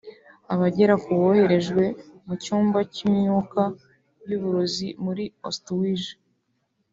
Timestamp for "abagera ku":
0.53-1.09